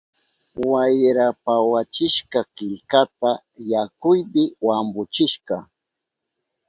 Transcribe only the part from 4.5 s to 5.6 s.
wampuchishka.